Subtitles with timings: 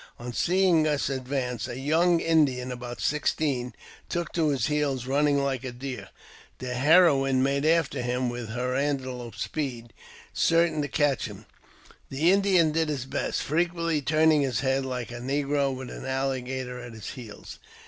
[0.17, 3.75] On seeing us advance, a young Indian about sixteen,
[4.09, 6.09] took to his heels, running like a deer.
[6.57, 9.93] The heroine made after him with her antelope speed,
[10.33, 11.45] certain to catch him.
[12.09, 16.79] The Indian did his best, frequently turning his head, like a negro with an alligator
[16.79, 17.59] at his heels.